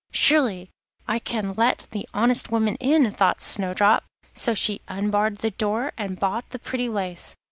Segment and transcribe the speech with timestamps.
[0.11, 0.71] 'Surely
[1.07, 6.19] I can let the honest woman in,' thought Snowdrop; so she unbarred the door and
[6.19, 7.35] bought the pretty lace.